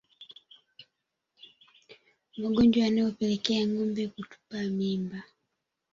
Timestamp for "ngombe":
3.67-4.03